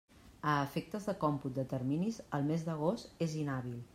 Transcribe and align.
A 0.51 0.53
efectes 0.67 1.05
de 1.09 1.15
còmput 1.25 1.55
de 1.59 1.67
terminis, 1.75 2.19
el 2.39 2.49
mes 2.49 2.67
d'agost 2.71 3.25
és 3.27 3.39
inhàbil. 3.45 3.79